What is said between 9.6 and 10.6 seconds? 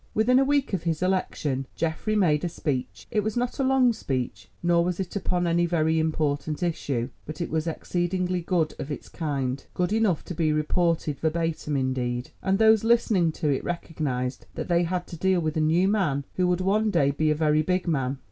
good enough to be